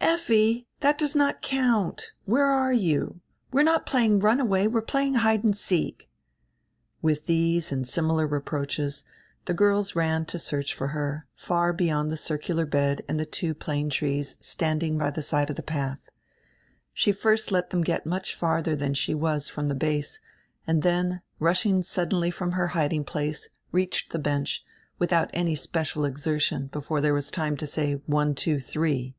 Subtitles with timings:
[0.00, 3.20] "Effi, diat does not count; where are you?
[3.52, 6.08] We are not playing run away; we are playing hide and seek."
[7.04, 9.04] Widi these and similar reproaches
[9.44, 13.54] die girls ran to search for her, far beyond die circular bed and die two
[13.54, 16.00] plane trees standing by die side of die padi.
[16.92, 20.20] She first let diem get much fardier dian she was from die base
[20.66, 24.64] and dien, rush ing suddenly from her hiding place, reached die bench,
[24.98, 29.14] without any special exertion, before diere was time to say: "one, two, three."